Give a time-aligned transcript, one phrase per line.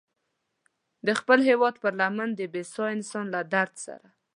[1.05, 4.07] د خپل هېواد پر لمن د بسیا انسان له درد سره.